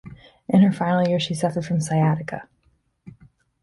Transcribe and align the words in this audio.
In 0.47 0.61
her 0.63 0.71
final 0.71 1.07
years, 1.07 1.21
she 1.21 1.35
suffered 1.35 1.63
from 1.63 1.79
sciatica. 1.79 2.49